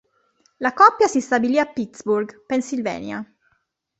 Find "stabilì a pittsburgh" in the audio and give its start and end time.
1.21-2.43